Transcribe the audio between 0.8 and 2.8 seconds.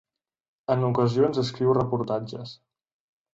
ocasions escriu reportatges.